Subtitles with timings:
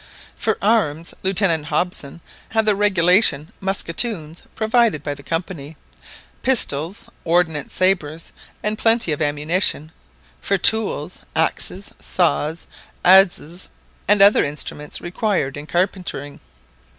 [0.35, 5.77] For arms, Lieutenant Hobson had the regulation musketoons provided by the Company,
[6.41, 8.31] pistols, ordnance sabres,
[8.63, 9.91] and plenty of ammunition;
[10.41, 12.65] for tools: axes, saws,
[13.05, 13.67] adzes,
[14.07, 16.39] and other instruments required in carpentering.